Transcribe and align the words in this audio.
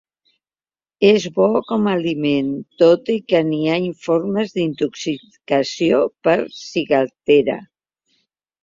És 1.09 1.27
bo 1.35 1.49
com 1.67 1.85
a 1.89 1.93
aliment, 1.97 2.49
tot 2.85 3.13
i 3.17 3.19
que 3.33 3.43
n'hi 3.51 3.61
ha 3.69 3.77
informes 3.91 4.57
d'intoxicació 4.57 6.03
per 6.29 6.39
ciguatera. 6.65 7.63